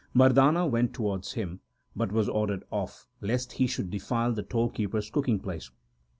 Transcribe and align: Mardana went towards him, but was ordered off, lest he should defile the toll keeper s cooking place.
Mardana 0.15 0.65
went 0.67 0.95
towards 0.95 1.33
him, 1.33 1.59
but 1.95 2.11
was 2.11 2.27
ordered 2.27 2.63
off, 2.71 3.07
lest 3.21 3.51
he 3.51 3.67
should 3.67 3.91
defile 3.91 4.33
the 4.33 4.41
toll 4.41 4.69
keeper 4.71 4.97
s 4.97 5.11
cooking 5.11 5.39
place. 5.39 5.69